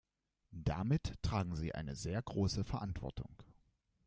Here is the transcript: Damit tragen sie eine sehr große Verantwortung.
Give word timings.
Damit 0.63 1.21
tragen 1.21 1.55
sie 1.55 1.75
eine 1.75 1.95
sehr 1.95 2.19
große 2.23 2.63
Verantwortung. 2.63 3.37